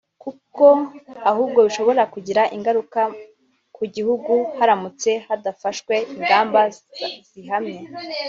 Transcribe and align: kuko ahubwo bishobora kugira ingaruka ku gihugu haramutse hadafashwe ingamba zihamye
kuko 0.23 0.65
ahubwo 1.31 1.59
bishobora 1.67 2.03
kugira 2.13 2.41
ingaruka 2.55 3.01
ku 3.75 3.83
gihugu 3.95 4.33
haramutse 4.57 5.11
hadafashwe 5.27 5.93
ingamba 6.13 6.61
zihamye 7.29 7.81